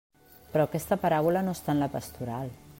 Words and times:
Però 0.55 0.65
aquesta 0.69 0.97
paràbola 1.05 1.45
no 1.49 1.55
està 1.59 1.77
en 1.77 1.85
la 1.85 1.93
pastoral. 1.99 2.55